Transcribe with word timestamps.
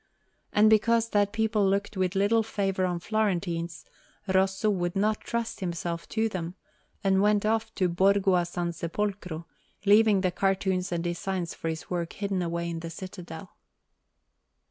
And 0.51 0.67
because 0.67 1.09
that 1.09 1.31
people 1.31 1.69
looked 1.69 1.95
with 1.95 2.15
little 2.15 2.41
favour 2.41 2.87
on 2.87 2.97
Florentines, 2.97 3.85
Rosso 4.33 4.67
would 4.71 4.95
not 4.95 5.21
trust 5.21 5.59
himself 5.59 6.09
to 6.09 6.27
them, 6.27 6.55
and 7.03 7.21
went 7.21 7.45
off 7.45 7.71
to 7.75 7.87
Borgo 7.87 8.33
a 8.35 8.43
San 8.47 8.71
Sepolcro, 8.73 9.45
leaving 9.85 10.21
the 10.21 10.31
cartoons 10.31 10.91
and 10.91 11.03
designs 11.03 11.53
for 11.53 11.69
his 11.69 11.91
work 11.91 12.13
hidden 12.13 12.41
away 12.41 12.67
in 12.67 12.79
the 12.79 12.89
citadel. 12.89 13.51